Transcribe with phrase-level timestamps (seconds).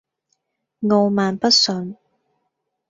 [0.89, 1.95] 傲慢不遜